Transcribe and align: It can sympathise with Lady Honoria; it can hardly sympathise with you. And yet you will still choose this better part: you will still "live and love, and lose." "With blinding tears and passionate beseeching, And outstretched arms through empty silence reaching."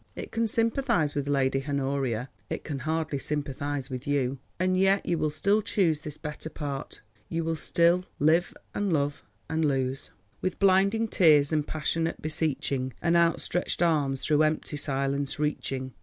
It 0.15 0.31
can 0.31 0.47
sympathise 0.47 1.13
with 1.13 1.27
Lady 1.27 1.63
Honoria; 1.69 2.31
it 2.49 2.63
can 2.63 2.79
hardly 2.79 3.19
sympathise 3.19 3.91
with 3.91 4.07
you. 4.07 4.39
And 4.59 4.75
yet 4.75 5.05
you 5.05 5.19
will 5.19 5.29
still 5.29 5.61
choose 5.61 6.01
this 6.01 6.17
better 6.17 6.49
part: 6.49 7.01
you 7.29 7.43
will 7.43 7.55
still 7.55 8.05
"live 8.17 8.55
and 8.73 8.91
love, 8.91 9.23
and 9.47 9.63
lose." 9.63 10.09
"With 10.41 10.57
blinding 10.57 11.07
tears 11.07 11.51
and 11.51 11.67
passionate 11.67 12.19
beseeching, 12.19 12.93
And 12.99 13.15
outstretched 13.15 13.83
arms 13.83 14.23
through 14.23 14.41
empty 14.41 14.75
silence 14.75 15.37
reaching." 15.37 15.93